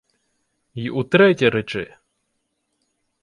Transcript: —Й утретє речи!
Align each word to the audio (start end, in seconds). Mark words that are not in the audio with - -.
—Й 0.73 0.89
утретє 0.89 1.49
речи! 1.49 1.95